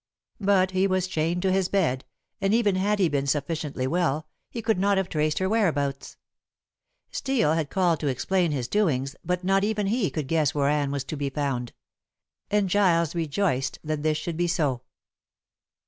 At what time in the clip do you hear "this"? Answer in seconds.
14.01-14.17